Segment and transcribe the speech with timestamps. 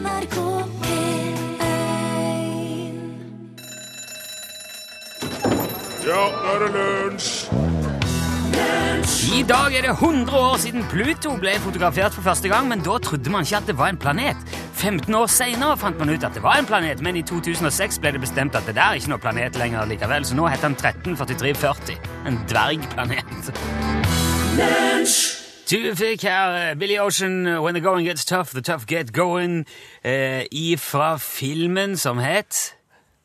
[0.00, 0.36] NRK
[0.80, 1.36] P1
[6.06, 7.30] Ja, nå er det lunsj!
[9.30, 12.96] I dag er det 100 år siden Pluto ble fotografert for første gang, men da
[13.02, 14.36] trodde man ikke at det var en planet.
[14.80, 18.14] 15 år senere fant man ut at det var en planet, men i 2006 ble
[18.16, 20.78] det bestemt at det der er ikke noe planet lenger likevel, så nå heter den
[20.80, 22.00] 134340.
[22.28, 23.52] En dvergplanet.
[25.70, 29.66] Du fikk her eh, Billy Ocean, When the going gets tough, the tough get going,
[30.02, 32.74] eh, ifra filmen som het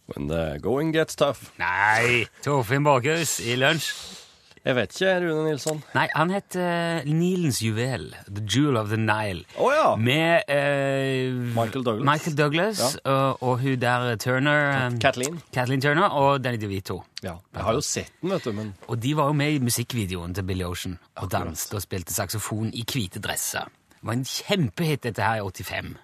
[0.06, 1.52] When the going gets tough.
[1.58, 4.25] Nei, Torfinn Borchhus i lunsj.
[4.66, 5.82] Jeg vet ikke, Rune Nilsson.
[5.94, 8.08] Nei, han het uh, Nilens juvel.
[8.26, 9.44] The Jewel of the Nile.
[9.62, 9.92] Oh, ja!
[9.96, 12.06] Med uh, Michael Douglas.
[12.10, 15.38] Michael Douglas og, og hun der eh, Turner eh, Kathleen.
[15.54, 17.04] Kathleen Turner og Danny DeVito.
[17.24, 17.36] Ja.
[17.54, 20.34] Jeg har jo sett den, vet du, men Og de var jo med i musikkvideoen
[20.34, 23.70] til Billy Ocean og danste danset og spilte saksofon i hvite dresser.
[23.96, 25.96] Det var en kjempehit, dette her, i 85.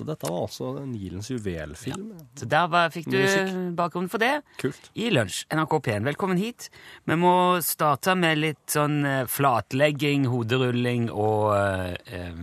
[0.00, 2.04] Så dette var altså Nilens juvelfilm.
[2.16, 2.22] Ja.
[2.40, 3.50] Så der var, fikk du Musikk.
[3.76, 4.30] bakgrunnen for det.
[4.56, 4.86] Kult.
[4.96, 6.06] I lunsj, NRK P1.
[6.08, 6.70] Velkommen hit.
[7.04, 12.40] Vi må starte med litt sånn eh, flatlegging, hoderulling og eh, eh,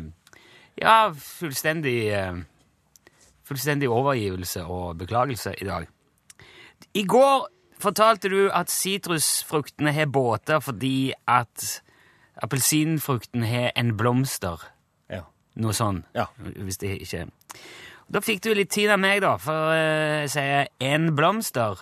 [0.84, 2.38] Ja, fullstendig eh,
[3.48, 5.90] Fullstendig overgivelse og beklagelse i dag.
[6.94, 7.48] I går
[7.82, 11.80] fortalte du at sitrusfruktene har båter fordi at
[12.44, 14.68] appelsinfrukten har en blomster.
[15.58, 16.04] Noe sånn.
[16.16, 16.28] Ja.
[16.38, 17.28] Hvis det ikke
[18.14, 21.82] Da fikk du litt tid av meg, da, for å jeg sier en blomster.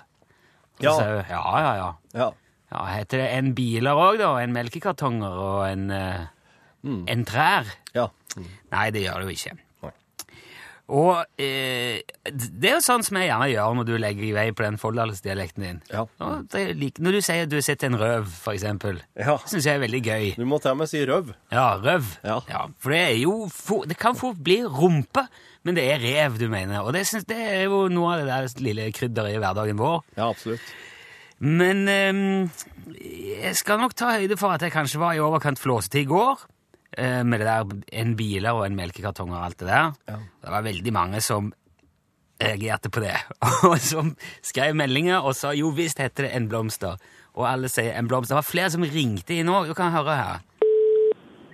[0.80, 0.96] Så Ja.
[0.98, 1.90] sier ja, ja, ja.
[2.16, 2.30] ja.
[2.72, 2.86] ja.
[2.96, 4.32] Heter det en biler òg, da?
[4.42, 5.86] En melkekartonger og en,
[6.84, 7.04] mm.
[7.08, 7.70] en trær?
[7.94, 8.10] ja.
[8.72, 9.65] Nei, det gjør det jo ikke.
[10.94, 14.44] Og eh, det er jo sånn som jeg gjerne gjør når du legger i vei
[14.54, 15.80] på den folldalsdialekten din.
[15.90, 16.04] Ja.
[16.78, 19.38] Like, når du sier at du har sett en røv, for eksempel, Ja.
[19.42, 20.28] det syns jeg er veldig gøy.
[20.38, 21.34] Du må til og med si røv.
[21.52, 22.12] Ja, røv.
[22.24, 22.40] Ja.
[22.78, 25.26] for det er jo for, Det kan fort bli rumpe,
[25.66, 26.84] men det er rev du mener.
[26.86, 30.04] Og det, synes, det er jo noe av det der lille krydderet i hverdagen vår.
[30.18, 30.62] Ja, absolutt.
[31.40, 32.48] Men eh,
[33.42, 36.46] jeg skal nok ta høyde for at jeg kanskje var i overkant flåsete i går.
[36.98, 39.94] Eh, med det der en biler og en melkekartong og alt det der.
[40.10, 40.18] Ja.
[40.42, 41.54] Det var veldig mange som
[42.42, 43.16] reagerte på det,
[43.70, 44.12] og som
[44.44, 47.00] skrev meldinger og sa jo visst heter det en blomster.
[47.36, 48.36] Og alle sier en blomster.
[48.36, 49.68] Det var flere som ringte inn òg.
[49.68, 50.44] Du kan høre her.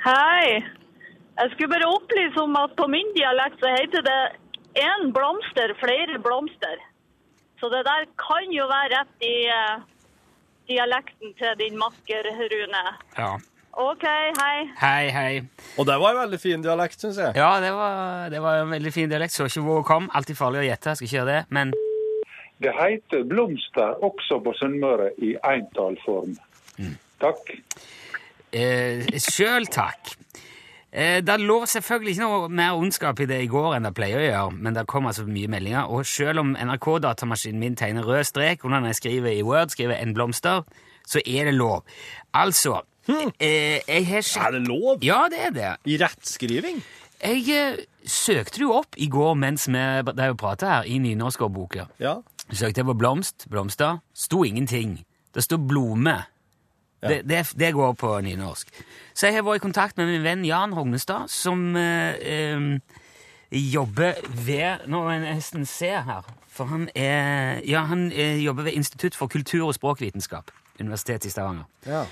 [0.05, 0.61] Hei.
[1.41, 4.21] Jeg skulle bare opplyse om at på min dialekt så heter det
[4.77, 6.81] én blomster, flere blomster.
[7.61, 9.81] Så det der kan jo være rett i eh,
[10.69, 12.83] dialekten til din makker, Rune.
[13.17, 13.31] Ja.
[13.71, 14.03] OK,
[14.37, 14.57] hei.
[14.81, 15.41] Hei, hei.
[15.79, 17.35] Og det var en veldig fin dialekt, syns jeg.
[17.39, 19.33] Ja, det var, det var en veldig fin dialekt.
[19.33, 20.09] Så ikke hvor hun kom.
[20.17, 20.91] Alltid farlig å gjette.
[20.91, 21.41] Jeg skal ikke gjøre det.
[21.55, 21.71] Men
[22.61, 26.35] Det heter blomster også på Sunnmøre i entallform.
[27.21, 27.53] Takk.
[28.53, 30.15] eh, sjøl takk.
[30.91, 34.19] Eh, det lå selvfølgelig ikke noe mer ondskap i det i går enn det pleier
[34.19, 38.27] å gjøre, men det kom altså mye meldinger, og selv om NRK-datamaskinen min tegner rød
[38.27, 40.65] strek under når jeg skriver i Word, skriver en blomster,
[41.07, 41.85] så er det lov.
[42.35, 44.43] Altså, eh, jeg har sjek...
[44.47, 44.99] Er det lov?
[45.05, 45.71] Ja, det er det.
[45.89, 46.81] I rettskriving?
[47.21, 51.87] Jeg eh, søkte jo opp i går mens vi drev og pratet her, i nynorskårboka.
[52.01, 52.19] Ja.
[52.51, 54.99] Søkte jeg på blomst, blomster, sto ingenting.
[55.33, 56.17] Det sto blome.
[57.01, 58.67] Det, det, det går på nynorsk.
[59.17, 62.77] Så jeg har vært i kontakt med min venn Jan Hognestad, som eh,
[63.51, 66.27] jobber ved Nå må jeg nesten se her.
[66.51, 70.51] For han er Ja, han eh, jobber ved Institutt for kultur- og språkvitenskap.
[70.79, 71.65] Universitetet i Stavanger.
[71.85, 72.05] ja.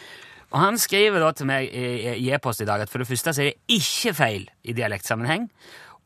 [0.50, 3.44] Og han skriver da til meg i e-post i dag at for det første så
[3.44, 5.50] er det ikke feil i dialektsammenheng,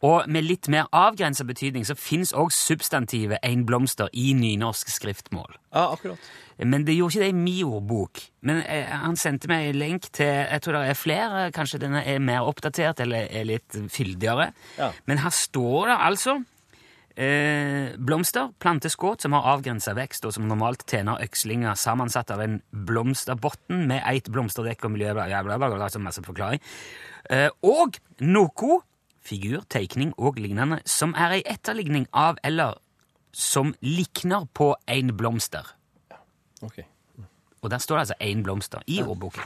[0.04, 5.56] og med litt mer avgrensa betydning så fins òg substantivet ein blomster i nynorsk skriftmål.
[5.72, 6.20] Ja, akkurat.
[6.59, 8.20] Men det gjorde ikke det i min ordbok.
[8.46, 12.04] Men eh, han sendte meg en lenk til Jeg tror det er flere, kanskje denne
[12.04, 14.52] er mer oppdatert eller er litt fyldigere.
[14.78, 14.92] Ja.
[15.08, 16.42] Men her står det altså
[17.16, 22.59] eh, blomster, planteskudd som har avgrensa vekst, og som normalt tjener økslinger sammensatt av en
[22.72, 25.13] blomsterbotn med eit blomsterdekk og miljø...
[25.13, 26.63] Altså masse forklaring.
[27.29, 28.79] Eh, og noe
[29.24, 32.80] figur, teikning og lignende som er ei etterligning av eller
[33.33, 35.69] som likner på en blomster.
[36.63, 36.83] Ok.
[37.63, 39.45] Og der står det altså én blomster i ordboken.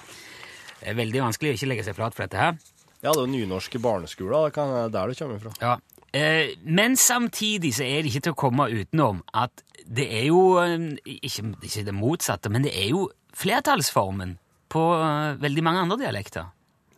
[0.79, 2.57] Det er veldig vanskelig å ikke legge seg flat for dette her.
[3.03, 4.49] Ja, det er jo nynorske barneskoler.
[4.49, 5.53] Det er der det kommer fra.
[5.61, 5.77] Ja.
[6.15, 10.57] Eh, men samtidig så er det ikke til å komme utenom at det er jo
[10.61, 14.37] eh, ikke, ikke det motsatte, men det er jo flertallsformen
[14.71, 16.47] på eh, veldig mange andre dialekter.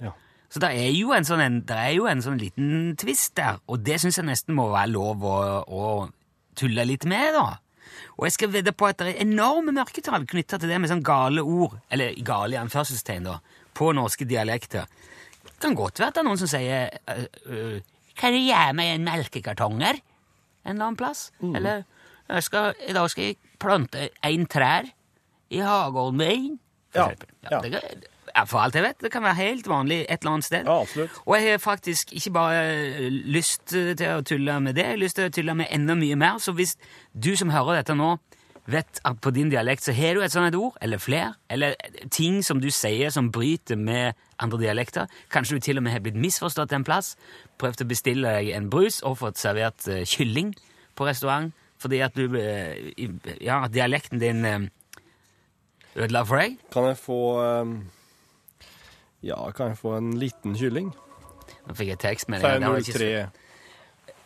[0.01, 0.13] Ja.
[0.49, 3.81] Så det er jo en sånn, en, er jo en sånn liten twist der, og
[3.85, 5.89] det syns jeg nesten må være lov å, å
[6.59, 7.57] tulle litt med, da.
[8.19, 11.05] Og jeg skal vedde på at det er enorme mørketall knytta til det med sånn
[11.05, 13.39] gale ord, eller gale i anførselstegn, da,
[13.73, 14.89] på norske dialekter.
[15.49, 17.79] Det kan godt være at det er noen som sier øh, øh,
[18.19, 21.29] Kan du gi meg en melkekartonger en eller annen plass?
[21.41, 21.85] Eller
[22.29, 24.89] jeg skal, i dag skal jeg plante en trær
[25.49, 26.49] i hagen min.
[26.93, 27.29] For Ja, eksempel.
[27.51, 27.59] ja.
[27.61, 30.67] det ja, for alt jeg vet, det kan være helt vanlig et eller annet sted.
[30.69, 31.15] Ja, absolutt.
[31.25, 35.01] Og jeg har faktisk ikke bare eh, lyst til å tulle med det, jeg har
[35.01, 36.37] lyst til å tulle med enda mye mer.
[36.39, 36.75] Så hvis
[37.17, 38.11] du som hører dette nå,
[38.67, 41.75] vet at på din dialekt så har du et sånt ord, eller flere, eller
[42.11, 45.07] ting som du sier som bryter med andre dialekter.
[45.31, 47.15] Kanskje du til og med har blitt misforstått en plass,
[47.61, 50.53] prøvd å bestille deg en brus og fått servert uh, kylling
[50.95, 52.75] på restaurant fordi at du uh,
[53.39, 54.67] Ja, dialekten din uh,
[55.95, 56.59] ødela for deg.
[56.73, 57.19] Kan jeg få
[59.23, 60.91] Ja, kan jeg få en liten kylling?
[61.67, 63.29] Nå fikk jeg tekst med tekstmelding.
[63.29, 63.38] 503.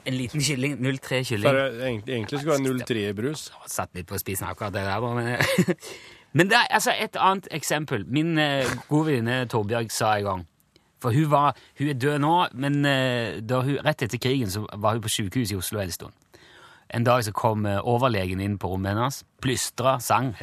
[0.06, 1.48] En liten kylling, 03 Så kylling.
[1.50, 3.52] er det egentlig, egentlig skulle det være 03 i brus.
[3.68, 5.38] satt litt på spisen akkurat det der, da, men
[6.34, 8.06] Men det er altså et annet eksempel.
[8.10, 10.42] Min eh, gode venninne Torbjørg sa en gang
[11.04, 14.66] For hun, var, hun er død nå, men eh, da hun, rett etter krigen så
[14.74, 16.14] var hun på sykehus i Oslo en stund.
[16.94, 20.34] En dag så kom eh, overlegen inn på rommet hennes, plystra, sang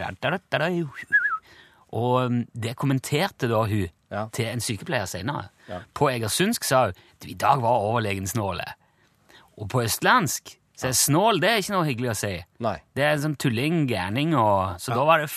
[1.91, 4.27] Og um, det kommenterte da hun Ja.
[4.33, 5.49] til en sykepleier senere.
[5.69, 5.81] Ja.
[5.95, 6.95] På egersundsk sa hun
[7.31, 8.65] i dag var overlegen snåle.
[9.61, 12.33] Og på østlandsk så er snål det er ikke noe hyggelig å si.
[12.65, 12.77] Nei.
[12.97, 15.29] Det er sånn tulling, gærning, og så da var det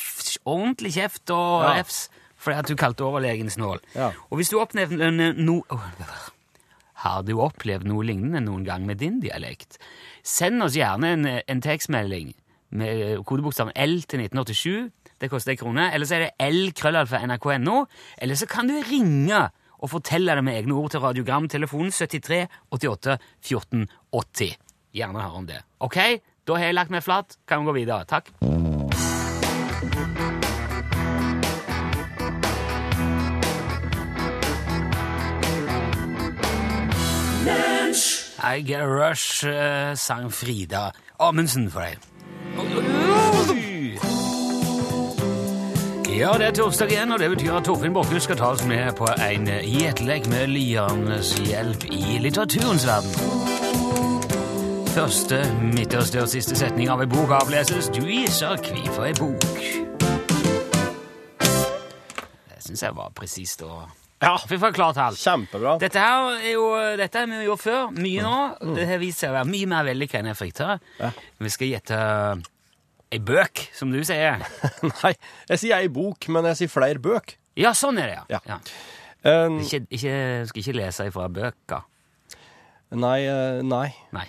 [0.48, 1.74] ordentlig kjeft og Ja.
[1.81, 2.06] refs
[2.44, 3.80] fordi at du kalte overlegen snål.
[3.96, 4.12] Ja.
[4.31, 5.62] Og hvis du opplevde no
[7.04, 9.78] Har du opplevd noe lignende noen gang med din dialekt?
[10.24, 12.34] Send oss gjerne en, en tekstmelding
[12.72, 14.92] med kodebokstaven L til 1987.
[15.19, 15.90] Det koster en krone.
[15.94, 17.84] Eller så er det L krøllalfa nrk.no.
[18.18, 19.50] Eller så kan du ringe
[19.83, 21.50] og fortelle det med egne ord til radiogram.
[21.51, 24.56] Telefon 73 88 14 80.
[24.94, 25.59] Gjerne høre om det.
[25.80, 26.00] Ok,
[26.47, 27.38] da har jeg lagt meg flat.
[27.47, 28.06] Kan vi gå videre.
[28.07, 28.31] Takk.
[38.44, 41.97] I Get a Rush uh, sang Frida Amundsen for deg.
[46.13, 48.92] Ja, det er torsdag igjen, og det betyr at Torfinn Borchhus skal ta oss med
[49.00, 53.15] på en gjetlek med lianes hjelp i litteraturens verden.
[54.94, 55.39] Første,
[55.74, 57.89] midterste og siste setning av ei bok avleses.
[57.95, 59.57] Du gjesser hvorfor ei bok.
[61.42, 63.81] Det syns jeg var presist og
[64.24, 65.18] Ja, Vi får klart alt.
[65.19, 65.74] kjempebra.
[65.81, 68.75] Dette her er jo, dette har vi jo gjort før, mye nå.
[68.77, 70.77] Det har vist seg å være mye mer vellykka enn jeg frykta.
[71.01, 71.09] Ja.
[71.44, 71.98] Vi skal gjette
[73.13, 74.42] ei bøk, som du sier.
[75.04, 75.13] Nei,
[75.51, 77.38] jeg sier ei bok, men jeg sier flere bøk.
[77.60, 78.39] Ja, sånn er det, ja.
[78.39, 78.42] Ja.
[78.56, 78.60] ja.
[79.24, 80.13] Um, Ikke, ikke,
[80.50, 81.86] skal ikke lese ifra bøker.
[82.92, 83.88] nei, eh, nei.
[84.15, 84.25] Nei.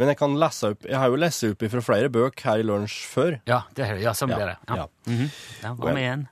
[0.00, 2.64] Men jeg kan lese opp Jeg har jo lest opp fra flere bøk her i
[2.64, 3.36] lunsj før.
[3.46, 4.56] Ja, det, er- ja sånn blir det.
[4.70, 4.76] Ja.
[4.76, 4.86] ja.
[5.06, 5.28] -hmm.
[5.62, 6.28] ja, Hva med igjen?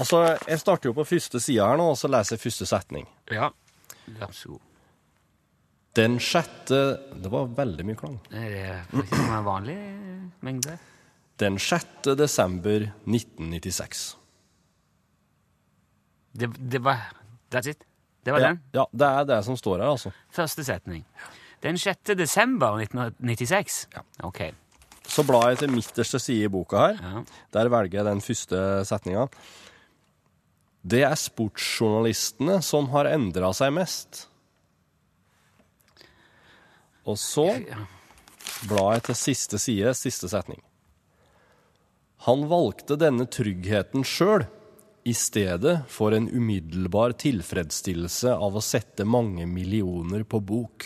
[0.00, 3.06] Altså, Jeg starter jo på første sida her nå, og så leser jeg første setning.
[3.30, 3.50] Ja.
[4.06, 4.60] Vær så god.
[5.98, 6.78] Den sjette
[7.18, 8.18] Det var veldig mye klang.
[8.30, 9.76] Er det faktisk en vanlig
[10.46, 10.76] mengde?
[11.38, 12.12] Den 6.
[12.18, 14.04] desember 1996.
[16.38, 17.08] Det, det var
[17.50, 17.82] That's it?
[18.24, 18.60] Det var Ja, den?
[18.74, 20.12] ja, det er det som står her, altså.
[20.34, 21.04] Første setning.
[21.62, 22.14] Den 6.
[22.18, 23.86] desember 1996?
[23.94, 24.02] Ja.
[24.26, 24.42] Ok.
[25.08, 26.98] Så blar jeg til midterste side i boka her.
[27.02, 27.22] Ja.
[27.56, 29.26] Der velger jeg den første setninga.
[30.88, 34.27] Det er sportsjournalistene som har endra seg mest.
[37.08, 37.46] Og så
[38.68, 40.60] blar jeg til siste side, siste setning.
[42.26, 44.48] Han valgte denne tryggheten sjøl,
[45.08, 50.84] i stedet for en umiddelbar tilfredsstillelse av å sette mange millioner på bok.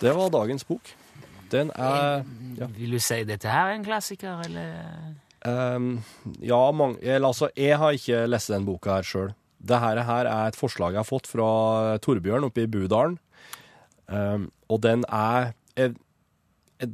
[0.00, 0.88] Det var dagens bok.
[1.52, 2.24] Den er
[2.56, 2.68] ja.
[2.78, 5.12] Vil du si dette her er en klassiker, eller?
[5.46, 5.90] Um,
[6.40, 9.34] ja, mange, eller, altså, jeg har ikke lest den boka her sjøl.
[9.60, 11.50] Dette her er et forslag jeg har fått fra
[12.02, 13.18] Torbjørn oppe i Budalen.
[14.12, 15.94] Ehm, og den er jeg,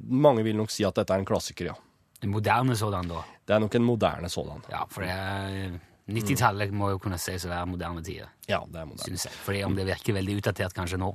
[0.07, 1.78] Mange vil nok si at dette er en klassiker, ja.
[2.23, 3.25] En moderne sådan, da?
[3.49, 4.61] Det er nok en moderne sådan.
[4.71, 5.73] Ja, for det er
[6.12, 9.07] 90-tallet må jo kunne sies å være moderne tider, Ja, det er moderne.
[9.07, 9.35] synes jeg.
[9.42, 11.11] Fordi om det virker veldig utdatert kanskje nå.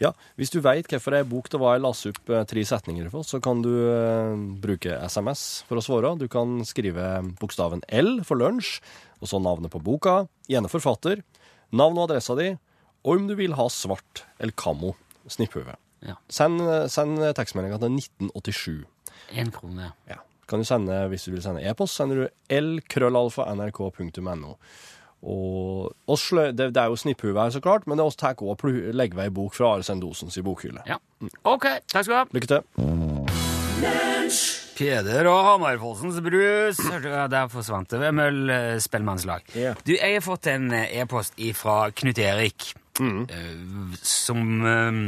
[0.00, 3.10] Ja, Hvis du veit hvorfor ei bok det var jeg las opp eh, tre setninger
[3.12, 6.14] for, så kan du uh, bruke SMS for å svare.
[6.18, 8.80] Du kan skrive bokstaven L for lunsj,
[9.20, 11.22] og så navnet på boka, gjerne forfatter,
[11.70, 12.54] navn og adressa di,
[13.04, 14.94] og om du vil ha svart eller kammo
[15.30, 15.74] snipphue.
[16.06, 16.14] Ja.
[16.32, 18.84] Send, send tekstmeldinga til 1987.
[19.36, 19.92] Én krone.
[20.08, 20.16] Ja.
[20.50, 24.54] Kan du sende, Hvis du vil sende e-post, sender du lkrøllalfa.nrk.no.
[25.22, 28.16] Og oss slø, det, det er jo snipphue her, så klart, men det er oss
[28.16, 30.80] tar også og plu- legger ved ei bok fra Are Sendosens i bokhylle.
[30.88, 30.96] Ja.
[31.44, 32.24] Ok, takk skal du ha.
[32.32, 34.19] Lykke til.
[34.80, 36.78] Peder og Hamarfossens brus.
[37.30, 39.44] Der forsvant det ved Møll eh, spellemannslag.
[39.52, 39.76] Yeah.
[39.84, 42.70] Du, jeg har fått en eh, e-post fra Knut Erik.
[43.00, 43.92] mm.
[44.02, 45.02] som eh,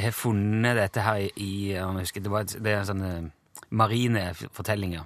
[0.00, 3.12] har funnet dette her i, jeg husker, det, var et, det er sånne
[3.70, 4.24] marine
[4.56, 5.04] fortellinger.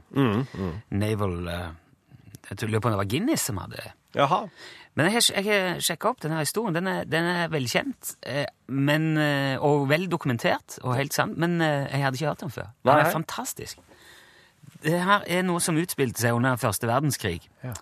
[0.90, 1.69] Naval eh,
[2.50, 3.93] Jeg tror- lurer på om det var Guinness som hadde det.
[4.14, 4.45] Jaha.
[4.95, 6.75] Men jeg har, jeg sjekka opp denne historien.
[6.77, 11.59] Den er, den er velkjent eh, men, eh, og vel dokumentert og helt sann, men
[11.65, 12.71] eh, jeg hadde ikke hørt den før.
[12.87, 13.83] Den er fantastisk.
[14.85, 17.41] Det her er noe som utspilte seg under første verdenskrig.
[17.65, 17.75] Ja.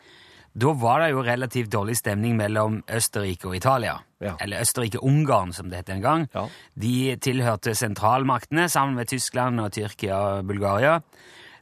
[0.53, 3.95] Da var det jo relativt dårlig stemning mellom Østerrike og Italia.
[4.21, 4.35] Ja.
[4.41, 6.27] Eller Østerrike-Ungarn, som det het en gang.
[6.35, 6.47] Ja.
[6.77, 10.99] De tilhørte sentralmaktene sammen med Tyskland og Tyrkia og Bulgaria.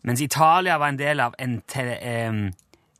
[0.02, 1.84] Mens Italia var en del av ente,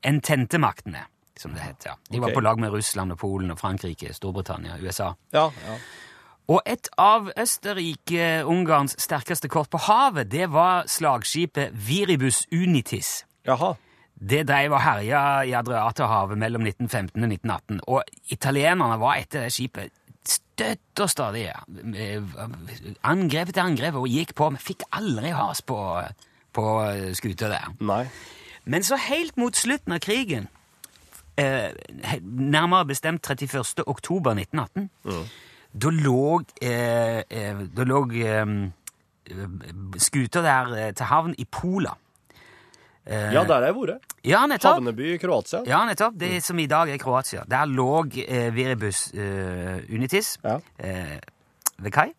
[0.04, 1.06] ententemaktene,
[1.40, 1.88] som det het.
[1.88, 1.96] Ja.
[2.10, 5.12] De var på lag med Russland og Polen og Frankrike, Storbritannia, USA.
[5.34, 5.76] Ja, ja.
[6.50, 13.20] Og et av Østerrike-Ungarns sterkeste kort på havet, det var slagskipet Viribus Unitis.
[13.46, 13.76] Jaha.
[14.20, 19.54] Det dreiv og herja i Adriaterhavet mellom 1915 og 1918, og italienerne var etter det
[19.54, 19.94] skipet
[20.26, 21.46] støtt og stadig.
[23.06, 25.78] Angrep etter angrep og gikk på, men fikk aldri has på,
[26.52, 26.66] på
[27.16, 27.70] skuta der.
[27.80, 28.04] Nei.
[28.68, 30.50] Men så helt mot slutten av krigen,
[31.40, 33.82] eh, nærmere bestemt 31.
[33.86, 34.90] oktober 1918,
[35.82, 38.54] da lå, eh, eh, da lå eh,
[40.02, 41.92] skuta der eh, til havn i Pola.
[43.06, 44.10] Eh, Ja, der har jeg vært.
[44.24, 44.74] ja, nettopp.
[44.80, 45.62] Havneby i Kroatia.
[45.66, 46.14] Ja, nettopp.
[46.20, 47.44] Det som i dag er Kroatia.
[47.48, 48.02] Der lå
[48.54, 50.58] Viribus eh, Unitis Ja.
[50.78, 51.18] eh,
[51.78, 52.10] ved kai.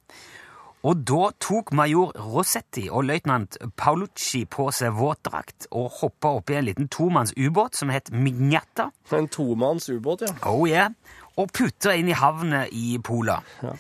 [0.84, 6.66] Og da tok major Rossetti og løytnant Paolucci på seg våtdrakt og hoppa oppi en
[6.66, 8.88] liten tomanns ubåt som het Mignetta.
[9.14, 10.34] En tomanns ubåt, ja.
[10.50, 10.90] Oh yeah.
[11.38, 13.38] Og putta inn i havnet i Pola.
[13.62, 13.76] Ja.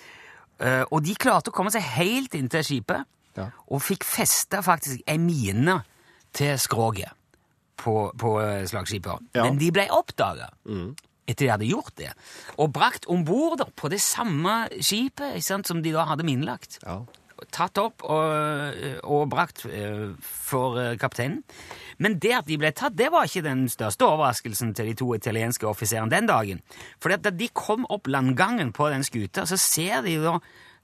[0.61, 3.45] Uh, og de klarte å komme seg helt inntil skipet, Ja.
[3.71, 5.77] og fikk festa faktisk ei mine
[6.35, 7.13] til skroget
[7.79, 9.23] på, på eh, slagskipet.
[9.33, 9.45] Ja.
[9.47, 10.49] Men de ble oppdaga
[11.31, 12.11] etter de hadde gjort det,
[12.57, 17.01] og brakt om bord på det samme skipet sant, som de da hadde minelagt Ja.
[17.49, 21.39] tatt opp og, og brakt eh, for eh, kapteinen.
[21.97, 25.07] Men det at de ble tatt, det var ikke den største overraskelsen til de to
[25.17, 26.61] italienske offiserene den dagen.
[27.01, 30.37] For da de kom opp landgangen på den skuta, så ser de jo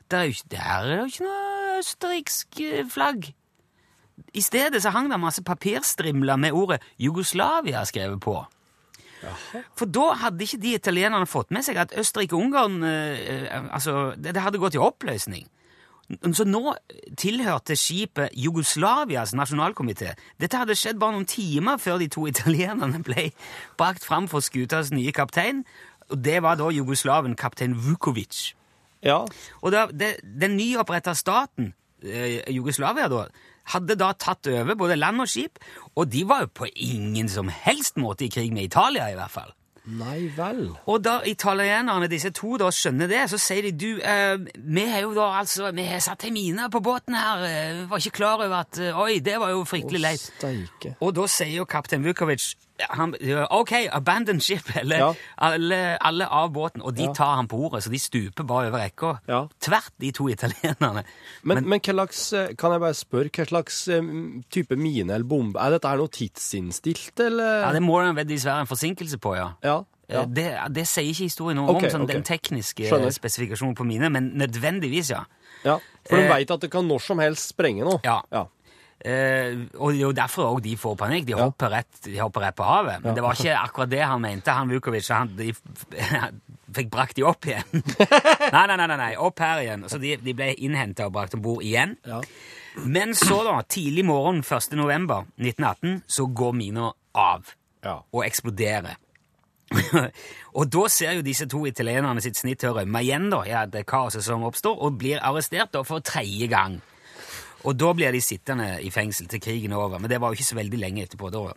[0.07, 3.31] det er jo ikke, jo ikke noe østerriksk eh, flagg.
[4.33, 8.39] I stedet så hang det masse papirstrimler med ordet Jugoslavia skrevet på.
[9.77, 14.35] For da hadde ikke de italienerne fått med seg at Østerrike-Ungarn eh, eh, altså, det,
[14.37, 15.47] det hadde gått i oppløsning.
[16.07, 16.71] Så nå
[17.19, 20.13] tilhørte skipet Jugoslavias nasjonalkomité.
[20.39, 23.31] Dette hadde skjedd bare noen timer før de to italienerne ble
[23.79, 25.65] brakt fram for skutas nye kaptein.
[26.07, 28.53] Og det var da jugoslaven kaptein Vukovic.
[29.03, 29.25] Ja.
[29.61, 33.25] Og da, det, den nyoppretta staten, eh, Jugoslavia, da,
[33.73, 35.61] hadde da tatt over både land og skip,
[35.95, 39.33] og de var jo på ingen som helst måte i krig med Italia, i hvert
[39.33, 39.53] fall.
[39.87, 40.65] Nei vel.
[40.91, 45.05] Og da italienerne, disse to, da skjønner det, så sier de du, eh, vi har
[45.05, 48.43] jo da altså, vi har satt ei mine på båten her, vi var ikke klar
[48.43, 50.89] over at eh, Oi, det var jo fryktelig leit.
[50.99, 52.51] Og da sier jo kaptein Vukovic
[52.89, 53.15] han,
[53.51, 55.13] OK, abandon ship, eller Ja.
[55.37, 56.81] alle, alle av båten.
[56.83, 57.13] Og de Ja.
[57.13, 59.19] tar han på ordet, så de stuper bare over rekka.
[59.27, 59.47] Ja.
[59.59, 61.03] Tvert, de to italienerne.
[61.43, 64.01] Men, men hva slags, eh, kan jeg bare spørre, hva slags eh,
[64.51, 67.61] type mine eller bombe Er dette her noe tidsinnstilt, eller?
[67.65, 69.51] Ja, Det må det dessverre en forsinkelse på, ja.
[69.63, 69.79] Ja.
[70.09, 70.23] Eh, ja.
[70.25, 72.15] Det, det sier ikke historien noe okay, om, sånn, okay.
[72.15, 73.11] den tekniske Skjønner.
[73.11, 75.23] spesifikasjonen på mine, men nødvendigvis, ja.
[75.65, 75.79] ja.
[76.07, 77.97] For de Eh, vet at det kan når som helst sprenge nå.
[78.05, 78.21] Ja.
[78.31, 78.45] ja.
[79.07, 81.25] Eh, og det er jo derfor også de får panikk.
[81.29, 81.43] De Ja.
[81.45, 82.97] hopper, rett, de hopper rett på havet.
[83.03, 83.15] Men Ja.
[83.15, 85.07] det var ikke akkurat det han mente, han Vukovic.
[85.15, 85.53] Han, de
[86.77, 87.63] fikk brakt de opp igjen.
[88.53, 89.85] nei, nei, nei, nei, opp her igjen.
[89.87, 91.95] Så de, de ble innhenta og brakt om bord igjen.
[92.05, 92.19] Ja.
[92.85, 94.73] Men så, da, tidlig morgen 1.
[94.77, 97.53] november 1918, så går mina av
[97.85, 98.01] Ja.
[98.11, 98.97] og eksploderer.
[100.57, 103.65] og da ser jo disse to italienerne sitt snitt til å rømme igjen, da, ja,
[103.67, 106.79] det kaoset som oppstår, og blir arrestert da for tredje gang.
[107.67, 110.39] Og da blir de sittende i fengsel til krigen er over, men det var jo
[110.39, 111.31] ikke så veldig lenge etterpå.
[111.33, 111.51] da.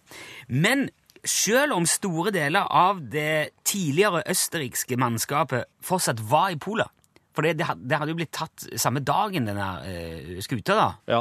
[0.48, 0.88] Men
[1.24, 6.88] selv om store deler av det tidligere østerrikske mannskapet fortsatt var i Pola,
[7.36, 11.20] for det, det, hadde jo blitt tatt samme dagen, denne uh, skuta, da, ja.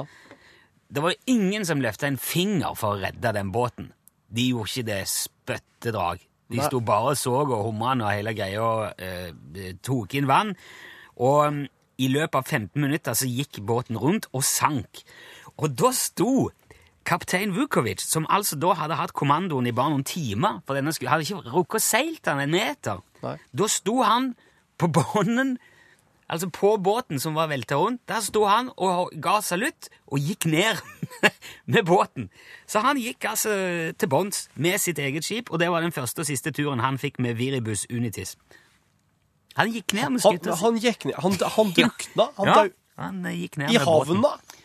[0.90, 3.92] det var jo ingen som løfta en finger for å redde den båten.
[4.30, 6.26] De gjorde ikke det spøttedrag.
[6.50, 10.56] De sto bare og så og humra når hele greia uh, tok inn vann.
[11.22, 11.66] Og mm,
[12.00, 15.04] i løpet av 15 minutter så gikk båten rundt og sank.
[15.60, 16.50] Og da sto
[17.08, 21.12] kaptein Vukovic, som altså da hadde hatt kommandoen i bare noen timer for denne skulle,
[21.14, 23.02] hadde ikke rukket å seilt den en meter.
[23.24, 23.36] Nei.
[23.52, 24.34] Da sto han
[24.80, 25.58] på bånden
[26.30, 30.46] Altså på båten som var velta rundt, der sto han og ga salutt og gikk
[30.46, 30.78] ned
[31.74, 32.28] med båten.
[32.70, 33.56] Så han gikk altså
[33.98, 37.02] til bunns med sitt eget skip, og det var den første og siste turen han
[37.02, 38.36] fikk med Viribus Unitis.
[39.60, 40.64] Han gikk ned med Han, skuta si.
[40.64, 42.30] han gikk ned Han, han drukna.
[42.40, 42.64] Han Ja,
[43.04, 44.24] han eh, gikk ned i med båten.
[44.24, 44.58] havna.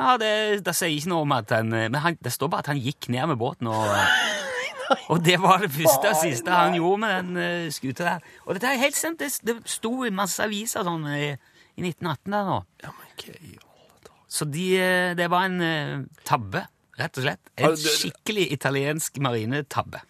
[0.00, 2.64] Ja, det, det sier ikke noe om at han eh, Men han, det står bare
[2.64, 3.84] at han gikk ned med båten, og,
[5.12, 8.28] og det var det første og siste han gjorde med den uh, skuta der.
[8.46, 11.34] Og dette er helt sant, det, det sto i masse aviser sånn i,
[11.76, 12.58] i 1918 der nå.
[12.86, 14.16] Ja, men hva i alle dager?
[14.30, 16.64] Så de, eh, det var en uh, tabbe,
[17.00, 17.52] rett og slett.
[17.60, 20.00] En skikkelig italiensk marinetabbe.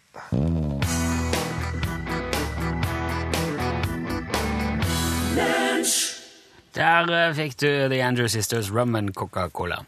[6.75, 9.81] Der eh, fikk du The Andrew Sisters Rum and Coca-Cola.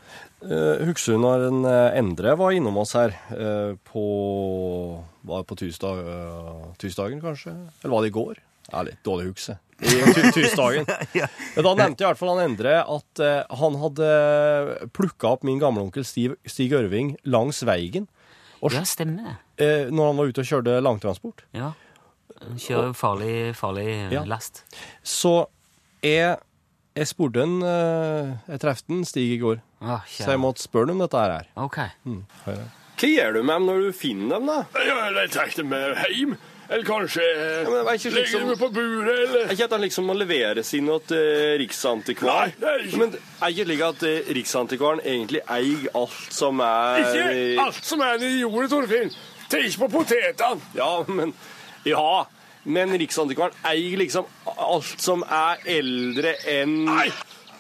[0.44, 4.02] Uh, Husker du når en uh, Endre var innom oss her eh, på
[5.24, 7.54] Var det på tirsdag, uh, tirsdagen, kanskje?
[7.80, 8.42] Eller var det i går?
[8.68, 9.56] Jeg er litt dårlig hukse.
[9.84, 10.86] I tirsdagen.
[11.56, 14.10] Men Da nevnte i hvert fall han Endre at eh, han hadde
[14.96, 18.06] plukka opp min gamleonkel Stig, Stig Ørving langs veien
[18.64, 19.34] og, Ja, stemmer det.
[19.66, 21.44] eh, når han var ute og kjørte langtransport.
[21.56, 21.74] Ja.
[22.56, 24.24] Kjører farlig, farlig eh, Ja.
[24.28, 24.64] last.
[25.04, 25.34] Så
[26.04, 26.38] jeg,
[26.96, 30.92] jeg spurte han eh, Jeg traff han Stig i går, ah, så jeg måtte spørre
[30.94, 31.48] ham om dette her.
[31.60, 31.80] Ok.
[32.46, 34.60] Hva gjør du med dem når du finner dem, da?
[35.20, 36.36] Jeg tar dem med hjem.
[36.74, 39.82] Eller kanskje Ja, men det ikke slik legger på buret, eller Er ikke at han
[39.84, 42.54] liksom må leveres inn til Riksantikvaren?
[42.54, 43.12] Nei, det er ikke- Men
[43.44, 48.18] er ikke slik at uh, Riksantikvaren egentlig eier alt som er Ikke alt som er
[48.18, 49.12] nedi jorda, Torfinn.
[49.52, 50.62] Tenk på potetene.
[50.80, 51.34] Ja, men
[51.86, 52.24] Ja.
[52.64, 57.10] Men Riksantikvaren eier liksom alt som er eldre enn Nei,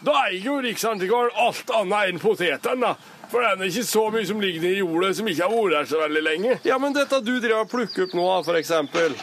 [0.03, 3.19] da eier jo Riksantikvaren alt annet enn potetene, da.
[3.33, 5.87] For det er ikke så mye som ligger i jorda som ikke har vært der
[5.89, 6.57] så veldig lenge.
[6.67, 9.15] Ja, men dette du driver og plukker opp nå, for eksempel.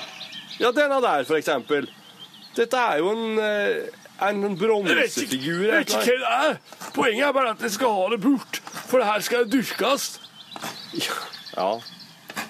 [0.59, 1.87] Ja, denne der, for eksempel.
[2.57, 5.63] Dette er jo en, eh, en bronsefigur.
[5.69, 6.59] jeg vet ikke hva det er.
[6.97, 8.61] Poenget er bare at jeg skal ha det bort.
[8.91, 10.09] For det her skal dyrkes.
[11.55, 11.71] Ja.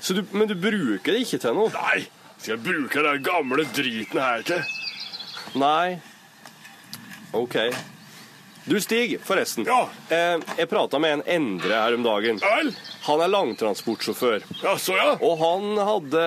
[0.01, 1.69] Så du, men du bruker det ikke til noe?
[1.77, 2.09] Nei,
[2.41, 4.63] skal jeg bruke den gamle driten her til?
[5.61, 5.99] Nei.
[7.37, 7.57] OK.
[8.65, 9.65] Du, Stig, forresten.
[9.67, 9.89] Ja.
[10.13, 12.39] Eh, jeg prata med en Endre her om dagen.
[12.43, 12.69] Vel?
[13.07, 14.45] Han er langtransportsjåfør.
[14.63, 15.15] Ja, så ja.
[15.25, 16.25] Og han hadde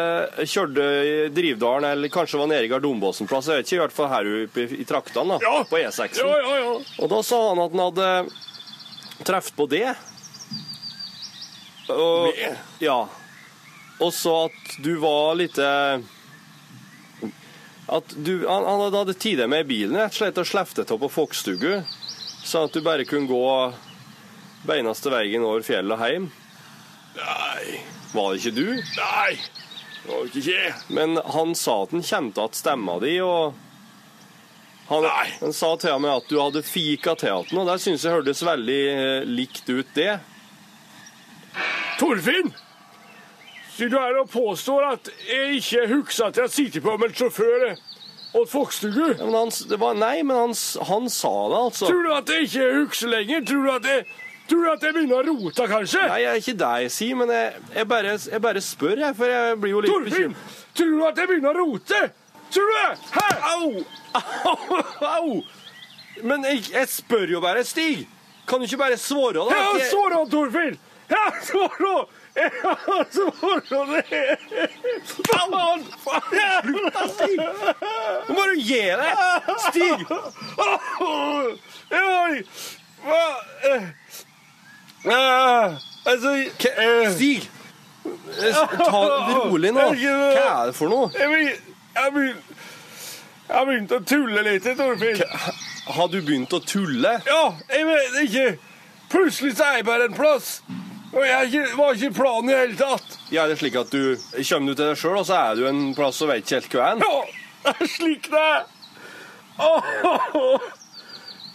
[0.50, 3.96] kjørte i Drivdalen, eller kanskje var nede i Gardombåsen plass, jeg vet ikke, i hvert
[3.96, 5.62] fall her oppe i, i traktene, da, Ja.
[5.70, 6.20] på E6.
[6.20, 6.74] Ja, ja, ja.
[7.06, 8.10] Og da sa han at han hadde
[9.30, 9.86] truffet på det.
[11.94, 12.58] Og, Med?
[12.84, 12.98] Ja.
[14.02, 15.58] Og så at du var litt
[17.94, 20.92] At du Han, han hadde- hadde tid med i bilen rett og slett og sleftet
[20.92, 21.84] av på Fokkstugu,
[22.44, 23.74] sånn at du bare kunne gå
[24.66, 26.30] beinaste veien over fjellet og hjem.
[27.18, 27.82] Nei,
[28.14, 28.70] Var det ikke du?
[28.98, 29.34] nei.
[30.04, 30.74] Det var ikke jeg.
[30.90, 33.54] Men han sa at han kjente igjen stemma di, og
[34.90, 35.28] han, Nei.
[35.42, 38.42] han sa til meg at du hadde fika til han, og det syns jeg hørtes
[38.44, 40.20] veldig eh, likt ut, det.
[42.00, 42.54] Torfinn!
[43.74, 47.72] Så du er og påstår at jeg ikke husker at jeg sitter på med sjåfør
[48.38, 49.16] åt Fokstugu?
[49.18, 50.54] Ja, men han, var, nei, men han,
[50.90, 51.90] han sa det, altså.
[51.90, 53.42] Tror du at jeg ikke husker lenger?
[53.50, 54.06] Tror du at jeg,
[54.50, 56.06] tror du at jeg begynner å rote, kanskje?
[56.06, 59.18] Nei, jeg er ikke det jeg sier, men jeg, jeg, bare, jeg bare spør, jeg,
[59.18, 60.56] for jeg blir jo litt bekymret.
[60.78, 62.06] Tror du at jeg begynner å rote?
[62.54, 62.96] Tror du det?
[63.18, 63.28] Hæ?
[63.54, 63.86] Au!
[64.22, 64.82] Au!
[65.10, 65.38] Au!
[66.22, 68.06] Men jeg, jeg spør jo bare, Stig.
[68.46, 69.56] Kan du ikke bare svare, da?
[69.58, 70.78] Ja, så Torfinn!
[71.10, 71.24] Ja!
[71.54, 71.96] Ja,
[73.14, 73.26] så
[73.70, 74.38] da det!
[75.30, 75.84] Faen!
[76.04, 77.40] Slutt, da, Stig!
[78.28, 79.12] Nå må du gi deg!
[79.68, 80.06] Stig!
[80.58, 80.72] Hva?
[83.64, 83.84] Eh,
[85.06, 87.50] eh, Altså eh, Stig!
[88.04, 89.86] Ta det rolig nå.
[89.94, 91.12] Hva er det for noe?
[91.16, 91.62] Jeg begyn-
[91.94, 92.42] jeg begyn-
[93.44, 95.20] jeg har begynt å tulle litt, Torfinn.
[95.94, 97.12] Har du begynt å tulle?
[97.28, 98.46] Ja, jeg vet ikke.
[99.12, 100.62] Plutselig så er jeg bare en plass.
[101.14, 103.18] Og jeg var ikke, ikke planen i det hele tatt.
[103.34, 105.68] Ja, det er slik at du kommer du til deg sjøl, og så er du
[105.70, 107.04] en plass og veit ikke helt hva er?
[107.04, 107.20] Ja,
[107.68, 108.64] det er slik det er.
[109.62, 110.72] Åh,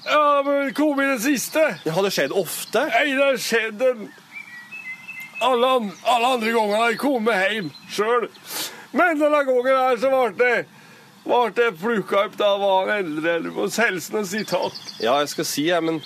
[0.09, 1.61] Ja, men kom i det siste.
[1.85, 2.85] Har det skjedd ofte?
[2.94, 4.07] Nei, det har skjedd en...
[5.44, 8.25] Alle, an- alle andre ganger har jeg kommet hjem sjøl.
[8.97, 10.55] Men denne gangen her så ble det
[11.29, 14.79] ble plukka opp da var han eldre eller hos helsen og si takk.
[15.03, 15.99] Ja, jeg skal si det, men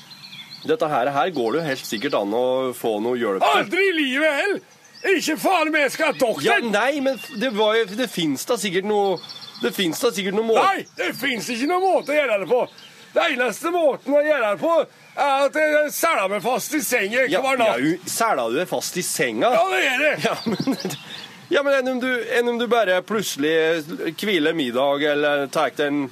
[0.69, 2.45] dette her, her går det jo helt sikkert an å
[2.77, 3.59] få noe hjelp til.
[3.63, 4.63] Aldri i livet heller!
[5.03, 8.55] Ikke faen meg jeg skal ha Ja, nei, men det, var jo, det fins da
[8.61, 9.17] sikkert noe
[9.59, 12.49] Det fins da sikkert noe måte Nei, det fins ikke noen måte å gjøre det
[12.51, 12.61] på.
[13.13, 14.77] Det eneste måten å gjøre det på,
[15.21, 17.83] er at jeg seler meg fast i senga ja, hver natt.
[17.83, 19.51] Ja, Sela du deg fast i senga?
[19.53, 20.15] Ja, det gjør det.
[20.29, 20.97] Ja, men,
[21.53, 23.53] ja, men enn om, du, enn om du bare plutselig
[24.23, 26.07] hviler middag, eller tar deg en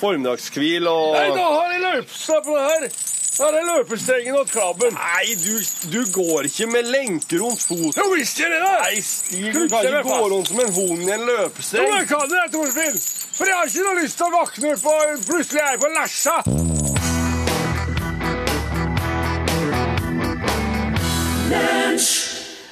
[0.00, 2.88] formiddagshvil og Nei, da har jeg løpsa på det her.
[3.36, 4.94] Da er løpestrengen og krabben.
[4.96, 5.58] Nei, du,
[5.92, 7.92] du går ikke med lenke rundt foten.
[8.00, 8.70] Jo visst gjør jeg det!
[8.86, 11.90] Nei, Stig, du kan ikke gå rundt som en hund i en Jo, løpestreng.
[11.98, 12.96] jeg kan det, Torfinn.
[13.36, 15.92] For jeg har ikke noe lyst til å våkne opp og plutselig er jeg på
[15.98, 16.38] Lesja.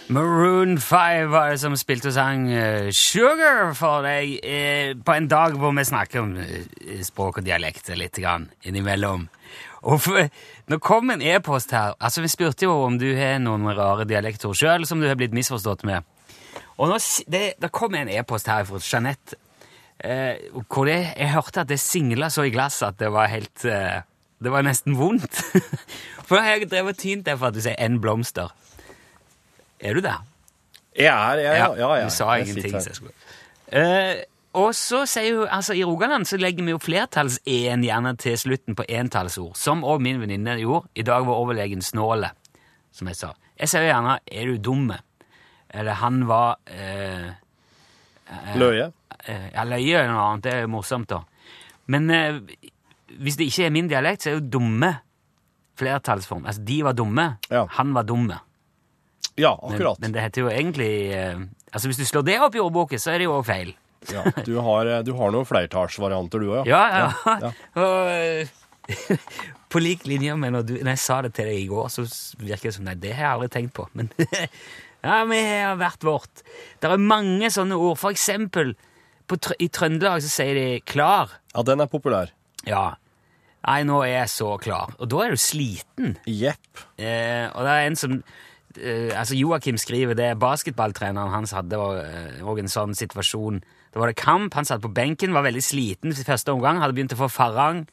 [0.08, 5.28] Maroon 5 var det som spilte og sang eh, Sugar for deg eh, på en
[5.30, 9.24] dag hvor vi snakker om eh, språk og dialekter litt grann innimellom.
[9.88, 10.28] Og for,
[10.70, 11.94] nå kom en e-post her.
[12.00, 15.34] Altså, Vi spurte jo om du har noen rare dialekter sjøl som du har blitt
[15.36, 16.04] misforstått med.
[16.78, 16.98] Og nå,
[17.30, 19.36] det, det kom en e-post her fra Jeanette
[20.02, 23.64] eh, hvor det, jeg hørte at det singla så i glasset at det var helt
[23.68, 24.02] eh,
[24.44, 25.38] Det var nesten vondt.
[26.26, 28.50] for jeg har drevet tynt deg for at du sier 'en blomster'.
[29.80, 30.24] Er du der?
[30.96, 32.04] Jeg er jeg, ja, ja, ja.
[32.04, 32.82] Du sa Jeg ingenting.
[32.82, 33.12] Så jeg skulle.
[33.72, 34.24] Eh,
[34.54, 38.76] og så sier hun, altså I Rogaland så legger vi jo flertalls-en gjerne til slutten
[38.78, 40.86] på entallsord, som òg min venninne gjorde.
[40.94, 42.30] I dag var overlegen snåle,
[42.94, 43.32] som jeg sa.
[43.58, 44.98] Jeg sier gjerne 'er du dumme'?
[45.70, 47.32] Eller 'han var eh,
[48.56, 48.92] Løye.
[49.26, 50.42] eh, Ja, løye eller noe annet.
[50.44, 51.20] Det er jo morsomt, da.
[51.86, 52.38] Men eh,
[53.20, 54.94] hvis det ikke er min dialekt, så er jo 'dumme'
[55.76, 56.46] flertallsform.
[56.46, 57.66] Altså 'de var dumme', Ja.
[57.66, 58.38] 'han var dumme'.
[59.36, 59.98] Ja, akkurat.
[60.00, 61.36] men det heter jo egentlig eh,
[61.72, 63.74] Altså Hvis du slår det opp i ordboken, så er det jo òg feil.
[64.12, 66.68] Ja, du, har, du har noen flertallsvarianter, du òg.
[66.68, 67.38] Ja, ja.
[67.46, 67.52] ja.
[67.80, 68.48] Eh,
[69.72, 72.04] på lik linje med når, du, når jeg sa det til deg i går, så
[72.40, 73.86] virker det som Nei, det har jeg aldri tenkt på.
[73.96, 74.10] Men
[75.06, 76.44] ja, vi har hvert vårt.
[76.80, 77.98] Det er mange sånne ord.
[78.00, 78.74] For eksempel
[79.30, 81.38] på, i Trøndelag så sier de 'klar'.
[81.54, 82.32] Ja, den er populær.
[82.68, 82.94] Ja.
[83.64, 84.92] Nei, nå er jeg så klar.
[85.00, 86.18] Og da er du sliten.
[86.28, 86.84] Jepp.
[87.00, 88.18] Eh, og det er en som
[88.76, 93.62] eh, altså Joakim skriver det basketballtreneren hans hadde òg en sånn situasjon.
[93.94, 96.96] Da var det kamp, han satt på benken, var veldig sliten i første omgang, hadde
[96.96, 97.84] begynt å få farang.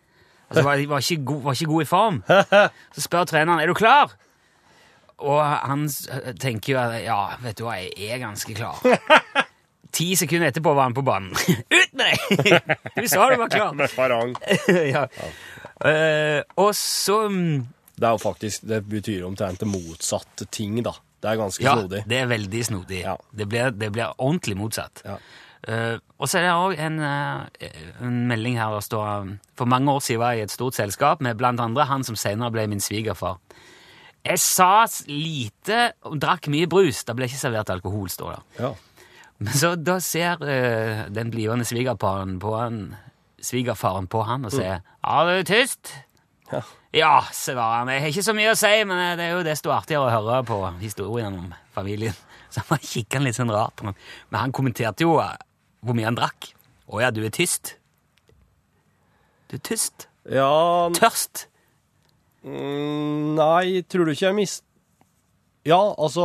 [0.50, 2.18] Altså var, var, ikke god, var ikke god i form.
[2.96, 4.16] Så spør treneren er du klar.
[5.22, 5.86] Og han
[6.42, 8.82] tenker jo at ja, vet du hva, jeg er ganske klar.
[9.96, 11.36] Ti sekunder etterpå var han på banen.
[11.78, 12.74] Ut med deg!
[12.98, 13.78] Du sa du var klar.
[13.78, 14.34] Med farang.
[14.72, 15.06] ja.
[15.82, 17.62] Uh, og så mm,
[17.98, 20.96] Det er jo faktisk, det betyr omtrent det motsatte ting, da.
[21.22, 22.04] Det er ganske Ja, snodig.
[22.10, 23.02] det er veldig snodig.
[23.06, 23.16] Ja.
[23.30, 25.04] Det, blir, det blir ordentlig motsatt.
[25.06, 25.20] Ja.
[25.69, 29.69] Eh, og så er det òg en, eh, en melding her der står um, For
[29.69, 32.50] mange år siden var jeg i et stort selskap med blant andre han som senere
[32.52, 33.38] ble min svigerfar.
[34.26, 37.04] Jeg sa lite og drakk mye brus.
[37.06, 38.41] Det ble ikke servert alkohol, står det.
[38.62, 38.71] Ja.
[39.41, 42.82] Men så da ser uh, den blivende svigerfaren på han,
[43.41, 45.93] svigerfaren på han og sier Ja, du er tyst?
[46.52, 46.62] Ja.
[46.91, 47.89] Ja, svarer han.
[47.93, 50.41] Jeg har ikke så mye å si, men det er jo desto artigere å høre
[50.43, 52.17] på historien om familien.
[52.52, 54.00] Så han kikka litt sånn rart på meg.
[54.28, 55.13] Men han kommenterte jo
[55.82, 56.52] hvor mye han drakk.
[56.91, 57.76] Å ja, du er tyst.
[59.50, 60.08] Du er tyst.
[60.30, 61.48] ja Tørst.
[62.44, 64.63] mm, Nei, tror du ikke jeg mist...
[65.67, 66.24] Ja, altså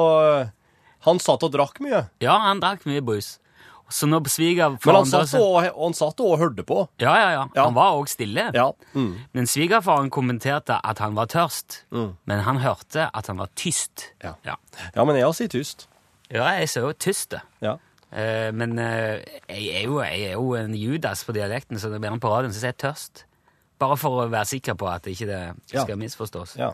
[1.04, 2.06] Han satt og drakk mye.
[2.24, 3.36] Ja, han drakk mye brus.
[3.88, 4.24] Så når
[4.84, 6.88] Men han satt og, han satt og hørte på.
[6.98, 7.42] Ja, ja, ja.
[7.54, 7.66] Ja.
[7.68, 8.48] Han var òg stille.
[8.54, 8.72] Ja.
[8.94, 9.12] Mm.
[9.32, 11.84] Men svigerfaren kommenterte at han var tørst.
[11.94, 12.16] Mm.
[12.26, 14.08] Men han hørte at han var tyst.
[14.24, 14.34] Ja.
[14.44, 14.56] Ja,
[14.96, 15.86] ja, men jeg sitt tyst.
[16.30, 17.42] ja jeg sier jo tyst, det.
[17.62, 17.76] Ja.
[18.12, 21.98] Eh, men eh, jeg, er jo, jeg er jo en judas på dialekten, så når
[21.98, 23.24] jeg ber på radioen, så sier jeg tørst.
[23.78, 25.82] Bare for å være sikker på at ikke det ikke Ja.
[25.84, 26.56] skal misforstås.
[26.58, 26.70] ja.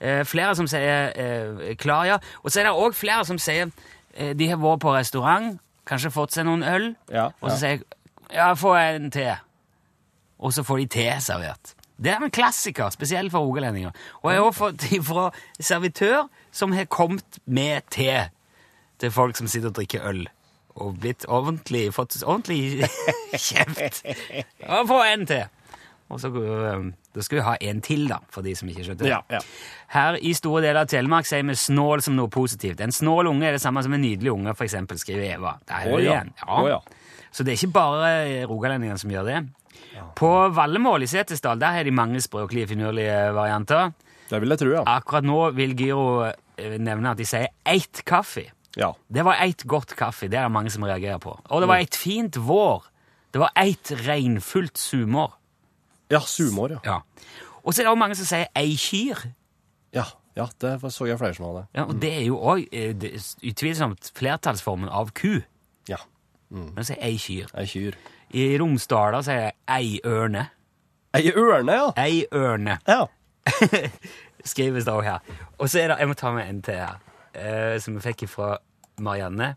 [0.00, 2.18] Eh, flere som sier eh, klar, ja.
[2.44, 3.70] Og så er det òg flere som sier
[4.16, 7.56] de har vært på restaurant, kanskje fått seg noen øl, Ja, og så ja.
[7.56, 7.82] sier jeg
[8.36, 9.26] ja, få en te.
[10.40, 11.74] Og så får de te servert.
[11.96, 13.92] Det er en klassiker, spesielt for rogalendinger.
[14.22, 18.28] Og jeg har også fått fra servitør som har kommet med te
[19.00, 20.26] til folk som sitter og drikker øl.
[20.76, 22.84] Og blitt ordentlig, fått ordentlig
[23.48, 24.02] kjeft.
[24.68, 25.46] Og få en til.
[26.06, 29.02] Og så um, da skal vi ha en til, da, for de som ikke skjønte
[29.02, 29.10] det.
[29.10, 29.40] Ja, ja.
[29.90, 32.82] Her i store deler av Telemark sier vi snål som noe positivt.
[32.84, 35.56] En snål unge er det samme som en nydelig unge, for eksempel, skriver Eva.
[35.66, 36.12] Der er det ja.
[36.12, 36.34] igjen.
[36.46, 36.80] Å ja.
[37.34, 38.10] Så det er ikke bare
[38.48, 39.40] rogalendingene som gjør det.
[40.16, 43.90] På Vallemål i Setesdal der har de mange språklige, finurlige varianter.
[44.30, 44.84] Det vil jeg tro, ja.
[44.96, 48.48] Akkurat nå vil Gyro eh, nevne at de sier eit kaffe.
[48.76, 48.92] Ja.
[49.08, 51.32] Det var eit godt kaffe, det er det mange som reagerer på.
[51.48, 52.84] Og det var eit fint vår.
[53.32, 55.34] Det var eit regnfullt sumår.
[56.12, 56.78] Ja, sumår, ja.
[56.84, 56.98] Ja.
[57.64, 59.24] Og så er det også mange som sier ei kyr.
[59.96, 60.04] Ja,
[60.36, 61.64] ja det så jeg flere som hadde.
[61.74, 62.68] Ja, og det er jo òg
[63.42, 65.40] utvilsomt flertallsformen av ku.
[65.90, 65.98] Ja.
[66.50, 67.50] Men så sier ei kyr.
[67.58, 67.96] Ei kyr.
[68.36, 70.46] I Romsdala sier jeg ei ørne.
[71.16, 71.90] Ei ørne, ja.
[72.04, 73.06] Ei ørne, Ja.
[74.46, 75.18] skrives det òg her.
[75.58, 76.98] Og så er det Jeg må ta med en til her,
[77.34, 78.56] eh, som vi fikk fra
[79.00, 79.54] Marianne.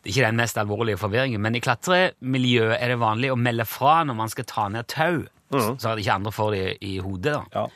[0.00, 3.66] Det er ikke den mest alvorlige forvirringen, men i klatremiljøet er det vanlig å melde
[3.68, 7.36] fra når man skal ta ned tau, så at ikke andre får det i hodet.
[7.52, 7.66] Ja.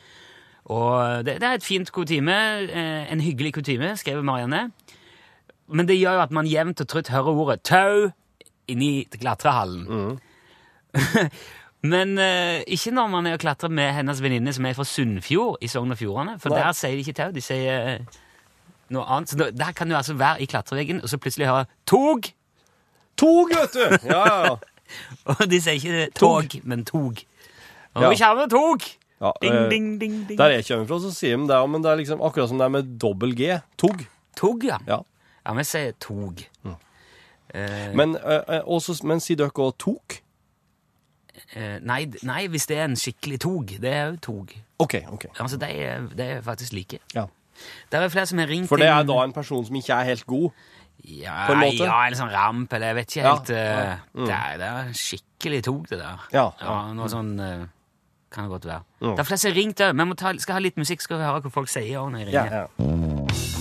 [0.73, 4.71] Og det, det er et fint kutyme, eh, en hyggelig kutyme, skrev Marianne.
[5.69, 8.09] Men det gjør jo at man jevnt og trutt hører ordet tau
[8.69, 10.17] inni klatrehallen.
[11.85, 15.61] Men uh, ikke når man er og klatrer med hennes venninne som er fra Sunnfjord
[15.61, 16.63] i Sogn og Fjordane, for Nei.
[16.63, 18.21] der sier de ikke tau, de sier eh,
[18.93, 19.29] noe annet.
[19.29, 22.27] Så der kan du altså være i klatreveggen, og så plutselig høre tog!
[23.17, 23.97] Tog, vet du!
[24.11, 24.55] Ja, ja, ja.
[25.33, 27.17] Og de sier ikke tog, men tog.
[27.95, 28.09] Og Ja.
[28.11, 28.81] vi kommer tog!
[29.21, 30.37] ja Ding, eh, ding, ding, ding.
[30.37, 32.65] Der jeg kommer fra, så sier de det, men det er liksom akkurat som det
[32.65, 33.55] er med dobbel G.
[33.77, 34.03] Tog.
[34.37, 34.77] Tog, ja.
[34.87, 34.99] Ja.
[35.45, 36.43] Ja, vi sier tog.
[37.55, 40.19] Eh, Men, eh, eh, også, men sier dere også tok?
[41.55, 43.65] eh, nei, nei, hvis det er en skikkelig tog.
[43.81, 44.51] Det er jo tog.
[44.79, 44.95] OK.
[45.11, 45.25] ok.
[45.39, 46.99] Altså, de er, de er faktisk like.
[47.15, 47.25] Ja.
[47.91, 50.09] Det er flere som har ringt For det er da en person som ikke er
[50.11, 50.51] helt god?
[51.05, 51.85] Ja, på en måte?
[51.85, 53.49] ja, eller sånn ramp, eller jeg vet ikke helt.
[53.53, 54.25] eh, ja, mm.
[54.25, 56.23] Det, er, det er skikkelig tok, det der.
[56.33, 56.77] Ja, ja.
[56.97, 57.65] Noe sånn eh,
[58.33, 58.83] kan det godt være.
[59.01, 59.11] Mm.
[59.11, 59.93] Det er flere som har ringt òg.
[59.99, 62.39] Vi må ta, skal ha litt musikk, skal vi høre hva folk sier når de
[62.39, 63.54] Ja, ja.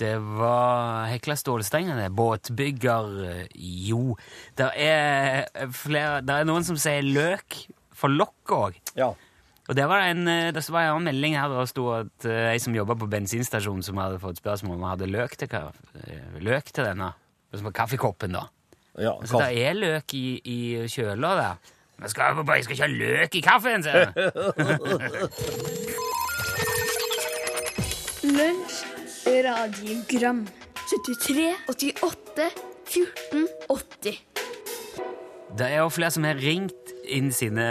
[0.00, 2.06] Det var Hekla Stålstengene.
[2.16, 3.46] Båtbygger eh,
[3.86, 4.16] Jo.
[4.56, 5.44] Det er,
[5.76, 7.58] flere, det er noen som sier løk
[8.00, 8.80] for lokk òg.
[8.96, 9.12] ja.
[9.70, 12.48] Og det var en, eh, det var en melding her der det sto at eh,
[12.50, 16.40] ei som jobba på bensinstasjonen, som hadde fått spørsmål om hun hadde løk til, eh,
[16.42, 17.12] løk til denne.
[17.54, 18.48] Som var kaffekoppen, da.
[18.98, 20.58] ja Så det er løk i, i
[20.90, 21.54] kjøla der.
[22.00, 24.10] Men jeg skal, jeg skal ikke ha løk i kaffen, sier
[28.40, 28.99] jeg.
[29.26, 30.46] Radiogram
[30.90, 32.46] 73, 88,
[32.88, 34.20] 14, 80
[35.58, 37.66] Det er jo flere som har ringt inn sine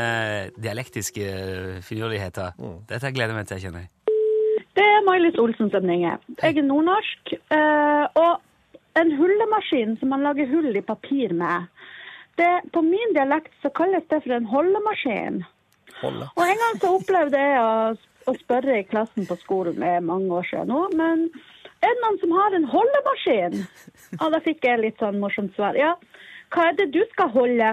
[0.60, 1.26] dialektiske
[1.88, 2.54] finurligheter.
[2.90, 3.92] Dette gleder jeg meg til, kjenner jeg.
[4.78, 6.20] Det er Mailis Olsen som ringer.
[6.42, 7.34] Jeg er nordnorsk.
[7.34, 11.70] eh, og en hullemaskin som man lager hull i papir med,
[12.38, 15.42] det, på min dialekt så kalles det for en holdemaskin.
[16.00, 16.30] Holde.
[16.36, 17.74] Og en gang så opplevde jeg å,
[18.28, 21.28] å spørre i klassen på skolen, er mange år siden nå, men
[21.80, 23.62] er det noen som har en holdemaskin?
[24.20, 25.78] Og da fikk jeg litt sånn morsomt svar.
[25.80, 25.94] Ja,
[26.52, 27.70] hva er det du skal holde?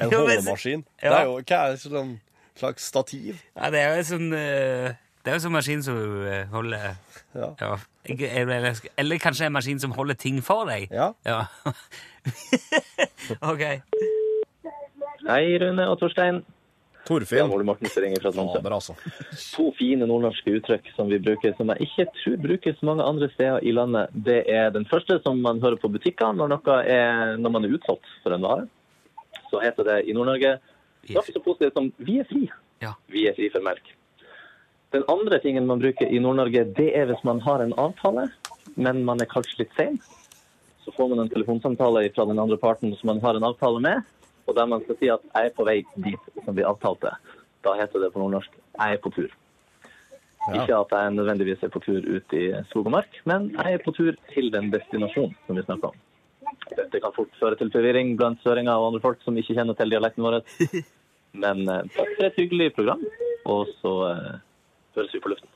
[0.00, 0.84] En holdemaskin.
[0.98, 2.16] Det er jo hva er det, sånn
[2.58, 3.40] slags stativ.
[3.56, 6.96] Ja, det er jo en sånn Det er jo en sånn maskin som eh, holder
[7.38, 7.52] Ja.
[7.60, 7.76] ja.
[8.04, 10.90] Eller, eller kanskje en maskin som holder ting for deg.
[10.90, 11.12] Ja.
[11.24, 11.46] Ja.
[13.52, 13.62] ok.
[15.28, 16.42] Hei, Rune og Torstein.
[17.06, 17.50] Torfinn.
[17.50, 18.94] Fader, altså.
[19.56, 23.64] To fine nordnorske uttrykk som vi bruker, som jeg ikke tror brukes mange andre steder
[23.66, 24.12] i landet.
[24.12, 26.54] Det er den første som man hører på butikker når,
[27.42, 28.68] når man er utsolgt for en vare.
[29.50, 30.58] Så heter det i Nord-Norge
[31.10, 32.48] noe så positivt som 'vi er fri'.
[32.80, 32.94] Ja.
[33.08, 33.82] Vi er fri for melk.
[34.92, 38.28] Den andre tingen man bruker i Nord-Norge, det er hvis man har en avtale,
[38.76, 39.98] men man er kanskje litt sen.
[40.84, 44.02] Så får man en telefonsamtale fra den andre parten som man har en avtale med,
[44.46, 47.16] og der man skal si at 'jeg er på vei dit som vi avtalte'.
[47.64, 49.34] Da heter det på nordnorsk 'jeg er på tur'.
[50.48, 50.62] Ja.
[50.62, 53.78] Ikke at jeg nødvendigvis er på tur ut i skog og mark, men jeg er
[53.84, 55.94] på tur til den destinasjonen som vi snakker om.
[56.76, 59.90] Dette kan fort føre til forvirring blant søringer og andre folk som ikke kjenner til
[59.90, 60.40] dialekten vår.
[61.44, 63.04] Men eh, takk for et hyggelig program,
[63.48, 64.40] og så eh,
[64.96, 65.48] høres vi på luften.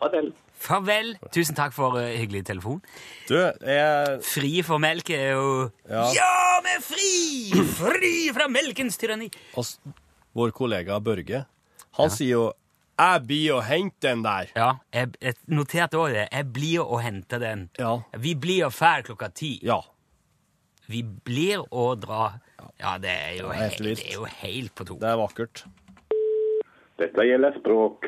[0.00, 0.30] Farvel.
[0.60, 1.10] Farvel.
[1.34, 2.80] Tusen takk for uh, hyggelig telefon.
[3.28, 5.50] Du, jeg Fri for melk er jo
[5.88, 6.06] Ja.
[6.16, 6.30] ja,
[6.64, 7.64] vi er fri!
[7.76, 9.30] Fri fra melkens tyranni!
[9.60, 9.78] oss,
[10.36, 11.44] Vår kollega Børge,
[11.98, 12.48] han sier jo
[13.00, 14.50] 'Jeg blir og henter den der'.
[14.56, 16.26] Ja, jeg, jeg noterte også det.
[16.32, 17.70] Jeg blir og henter den.
[17.78, 17.94] Ja.
[18.12, 19.58] Vi blir og fær klokka ti.
[19.64, 19.80] Ja.
[20.86, 22.40] Vi blir og drar.
[22.80, 24.98] Ja, det er jo, Det er helt helt, det er jo helt på to.
[25.00, 25.64] Det er vakkert.
[27.00, 28.04] Dette gjelder språk.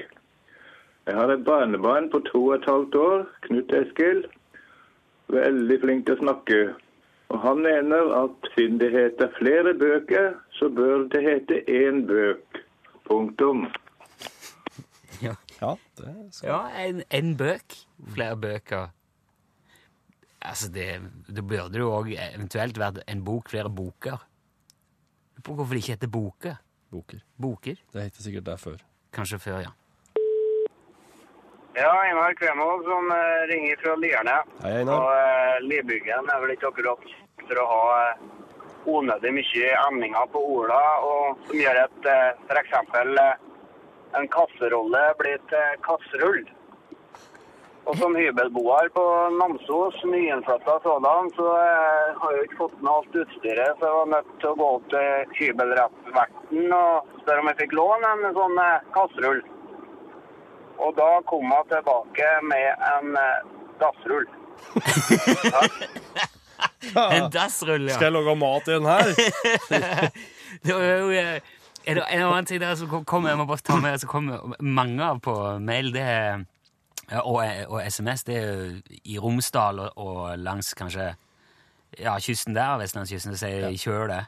[1.07, 4.25] Jeg har et barnebarn på to og et halvt år, Knut Eskil.
[5.33, 6.59] Veldig flink til å snakke.
[7.33, 12.61] Og han mener at siden det heter flere bøker, så bør det hete én bøk.
[13.09, 13.67] Punktum.
[15.23, 17.77] Ja, Ja, det skal ja en, en bøk.
[18.15, 18.91] Flere bøker.
[20.43, 20.87] Altså, det,
[21.27, 24.23] det burde jo òg eventuelt vært en bok, flere boker.
[25.43, 26.57] Hvorfor det ikke heter boker.
[26.91, 27.23] boker.
[27.39, 27.79] Boker.
[27.93, 28.83] Det heter sikkert det før.
[29.15, 29.71] Kanskje før, ja.
[31.75, 34.39] Ja, Einar Kvemov som eh, ringer fra Lierne.
[34.63, 35.13] Hei, Og Einar.
[35.17, 37.13] eh, Libyggen er vel ikke akkurat
[37.47, 38.25] for å ha eh,
[38.93, 43.37] unødig mye emninger på orda, og som gjør at uh, eh,
[44.19, 46.43] en kasserolle blir til kasserull.
[47.83, 49.05] Og som hybelboer på
[49.41, 54.13] Namsos, nyinnflytta sådan, så eh, har jeg ikke fått med alt utstyret, så jeg var
[54.13, 58.87] nødt til å gå til hybelrettvekten og spørre om jeg fikk låne en sånn eh,
[58.95, 59.43] kasserull.
[60.83, 63.51] Og da kom jeg tilbake med en eh,
[63.83, 64.29] dassrull.
[66.93, 67.95] En dassrull, ja.
[67.95, 69.11] Skal jeg lage mat i den her?
[70.63, 71.39] Det var jo, eh,
[71.87, 74.57] er det en annen ting der som kommer, jeg må bare ta med, som kommer
[74.61, 76.43] mange av på mail, det er
[77.21, 81.13] og, og SMS, det er jo i Romsdal og, og langs kanskje
[81.99, 84.23] ja, kysten der, vestlandskysten, så sier kjøle.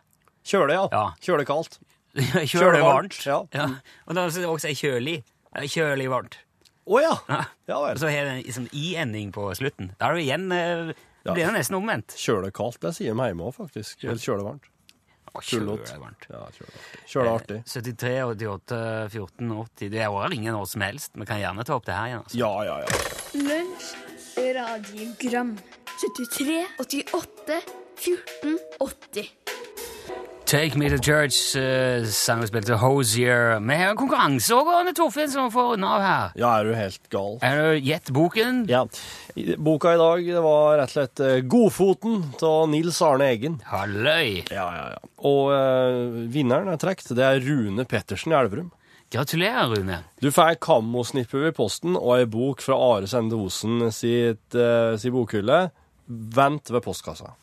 [0.45, 0.89] Kjøle, ja.
[0.93, 1.05] Ja.
[1.25, 1.79] Kjøle kaldt.
[2.53, 3.17] Kjøle varmt.
[3.27, 3.41] Ja.
[3.57, 3.69] Ja.
[4.07, 5.23] Og da er det også kjølig.
[5.55, 6.37] Det er Kjølig varmt.
[6.85, 7.15] Å ja.
[7.31, 7.79] Ja.
[7.81, 7.95] vel.
[7.95, 9.93] Og så har det en liksom, i-ending på slutten.
[10.01, 10.93] Da er det igjen eh,
[11.25, 11.33] Ja.
[11.33, 12.13] blir det nesten omvendt.
[12.21, 14.03] Kjølekaldt, det sier vi hjemme òg, faktisk.
[14.05, 14.67] Eller kjølevarmt.
[15.35, 15.89] Å, Kjølott.
[15.89, 16.27] kjøle varmt.
[16.31, 16.43] Ja,
[17.11, 17.57] kjøle artig.
[17.67, 18.77] 73, 88,
[19.11, 21.17] 14, 80 Det er jo ingen år som helst.
[21.19, 22.23] Vi kan gjerne ta opp det her igjen.
[22.23, 22.39] Altså.
[22.39, 22.87] Ja, ja, ja.
[23.49, 23.89] Lunsj,
[24.59, 25.57] radiogram
[26.05, 27.59] 73, 88,
[28.05, 29.94] 14, 80
[30.55, 33.57] Take Me To Church, uh, sang og spilte Hosier.
[33.59, 36.37] Vi har en konkurranse òg, Arne Torfinn, som får unna her.
[36.39, 37.41] Ja, er du helt gal?
[37.43, 38.61] Er du Gjett boken?
[38.71, 38.85] Ja.
[39.59, 43.59] Boka i dag det var rett og slett eh, 'Godfoten' av Nils Arne Eggen.
[43.67, 44.47] Halløy!
[44.55, 45.13] Ja, ja, ja.
[45.27, 47.17] Og uh, vinneren er trukket.
[47.19, 48.71] Det er Rune Pettersen i Elverum.
[49.11, 50.05] Gratulerer, Rune.
[50.23, 55.11] Du får kammosnippe ved posten og ei bok fra Are Sende Osen sitt, uh, si
[55.11, 55.65] bokhylle.
[56.07, 57.35] Vent ved postkassa.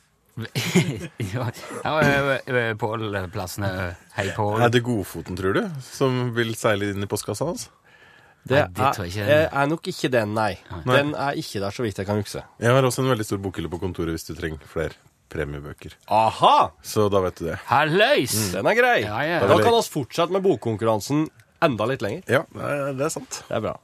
[1.34, 1.46] ja,
[1.84, 3.70] ja, eh, Pål Plassene.
[4.18, 4.62] Hei, Pål.
[4.66, 7.68] Er det Godfoten, tror du, som vil seile inn i postkassa hans?
[8.42, 9.26] Det, Nei, det tror jeg ikke.
[9.30, 10.56] er, er nok ikke den, nei.
[10.88, 12.42] Den er ikke der, så vidt jeg kan huske.
[12.64, 14.98] Jeg har også en veldig stor bokhylle på kontoret hvis du trenger flere
[15.32, 15.94] premiebøker.
[16.12, 16.72] Aha!
[16.84, 17.60] Så da vet du det.
[17.70, 18.34] Halløys!
[18.56, 18.98] Den er grei.
[19.06, 19.38] Ja, ja.
[19.46, 21.28] Da kan vi fortsette med bokkonkurransen
[21.62, 22.26] enda litt lenger.
[22.26, 23.44] Ja, det er, det er sant.
[23.48, 23.78] Det er bra.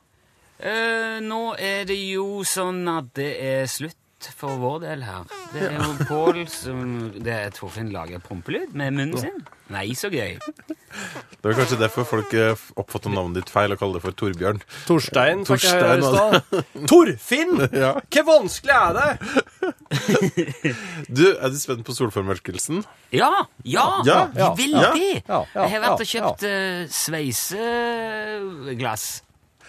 [0.58, 4.00] Eh, nå er det jo sånn at det er slutt
[4.38, 5.24] for vår del her.
[5.54, 9.38] Det er jo Pål som Det er Torfinn lager prompelyd med munnen sin.
[9.70, 10.38] Nei, så gøy.
[10.40, 14.60] Det er kanskje derfor folk oppfatter oppfattet navnet ditt feil og kaller det for Torbjørn.
[14.88, 16.34] Torstein, fikk jeg i stad.
[16.90, 17.56] Torfinn!
[17.78, 17.92] Ja.
[18.00, 19.10] Hvor vanskelig er det?
[21.18, 22.84] Du, er du spent på solformørkelsen?
[23.14, 23.30] Ja!
[23.64, 24.02] Ja!
[24.08, 24.82] Ja, ja, veldig!
[24.82, 24.94] ja,
[25.28, 26.52] ja, jeg har vært og kjøpt uh,
[27.04, 29.06] sveiseglass.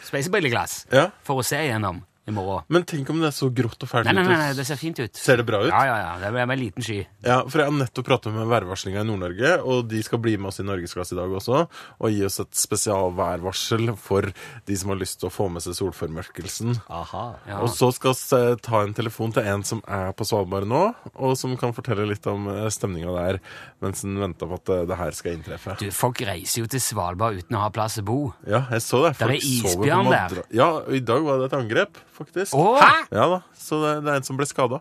[0.09, 0.87] Sveisebilleglass.
[0.95, 1.05] Ja.
[1.27, 2.65] For å se igjennom i morgen.
[2.73, 4.79] Men tenk om det er så grått og fælt Nei, nei, nei, nei, det ser
[4.81, 5.19] fint ut.
[5.19, 5.71] Ser det bra ut?
[5.73, 6.13] Ja, ja, ja.
[6.21, 6.99] Det er med en liten sky.
[7.25, 10.53] Ja, for jeg har nettopp pratet med værvarslinga i Nord-Norge, og de skal bli med
[10.53, 11.65] oss i Norgesklasse i dag også,
[11.99, 14.29] og gi oss et spesialværvarsel for
[14.69, 16.79] de som har lyst til å få med seg solformørkelsen.
[16.93, 17.25] Aha.
[17.49, 17.61] Ja.
[17.65, 20.85] Og så skal vi eh, ta en telefon til en som er på Svalbard nå,
[21.15, 23.41] og som kan fortelle litt om eh, stemninga der,
[23.85, 25.79] mens en venter på at eh, det her skal inntreffe.
[25.81, 28.21] Du, folk reiser jo til Svalbard uten å ha plass å bo.
[28.49, 29.15] Ja, jeg så det.
[29.19, 30.43] Folk det er isbjørn der.
[30.55, 32.55] Ja, og i dag var det et angrep, faktisk.
[32.59, 32.79] Åh!
[32.83, 33.07] Hæ?
[33.15, 34.81] Ja da, så det, det er en som ble skada.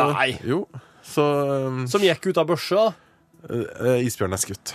[0.00, 0.30] Nei.
[0.48, 0.64] Jo.
[1.06, 1.22] Så
[1.68, 2.88] um, Som gikk ut av børsa.
[3.46, 4.74] eh, Isbjørn er skutt.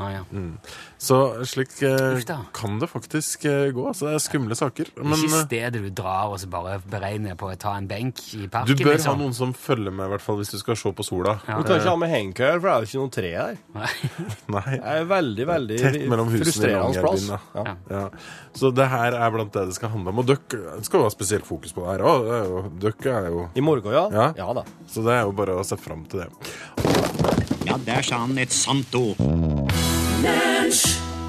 [0.00, 0.20] Ah, ja.
[0.98, 2.20] Så slik eh,
[2.52, 3.84] kan det faktisk eh, gå.
[3.88, 4.92] Altså, det er skumle saker.
[4.96, 8.22] Men ikke eh, stedet du drar og så bare beregner på å ta en benk
[8.32, 9.20] i du bør bør ha liksom.
[9.20, 11.36] noen som følger med, hvert fall hvis du skal se på sola.
[11.48, 11.58] Ja.
[11.60, 13.60] Du kan ikke ha med hengekøye, for det er jo ikke noe tre her.
[14.56, 14.64] Nei.
[14.72, 15.80] Det er veldig, veldig
[16.38, 17.28] frustrerende plass.
[17.28, 17.40] Ja.
[17.58, 17.76] Ja.
[17.92, 18.04] Ja.
[18.56, 20.22] Så det her er blant det det skal handle om.
[20.24, 22.72] Og dere skal jo ha spesielt fokus på det her òg.
[22.82, 24.08] Dere er jo I morgen, ja?
[24.12, 24.28] Ja.
[24.40, 24.66] Ja da.
[24.88, 27.01] Så det er jo bare å se fram til det.
[27.72, 29.16] Ja, der sa han et sant ord.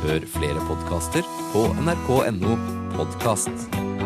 [0.03, 2.57] Hør flere podkaster på nrk.no
[2.97, 4.02] podkast.